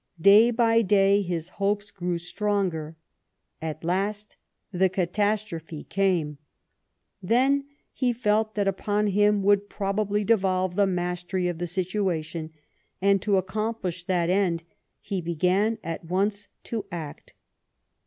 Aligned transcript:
Day 0.19 0.49
by 0.49 0.81
day 0.81 1.21
his 1.21 1.49
hopes 1.61 1.91
grew 1.91 2.17
stronger. 2.17 2.97
At 3.61 3.83
last 3.83 4.35
the 4.71 4.89
catastrophe 4.89 5.83
came. 5.83 6.39
Then 7.21 7.65
lie 8.01 8.11
felt 8.13 8.55
that 8.55 8.67
upon 8.67 9.05
him 9.05 9.43
would 9.43 9.69
probably 9.69 10.23
devolve 10.23 10.75
the 10.75 10.87
mastery 10.87 11.47
of 11.47 11.59
the 11.59 11.67
situation— 11.67 12.51
and 12.99 13.21
to 13.21 13.37
accomplish 13.37 14.03
that 14.05 14.31
end 14.31 14.63
he 15.01 15.21
began 15.21 15.77
at 15.83 16.03
once 16.03 16.47
to 16.63 16.83
act. 16.91 17.35